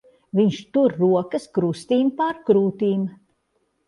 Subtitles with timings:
[0.37, 3.05] Viņš tur rokas krustīm pār krūtīm.